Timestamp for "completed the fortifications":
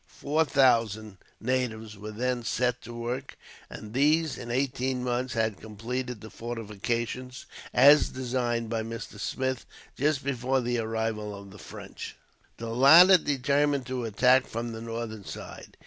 5.61-7.45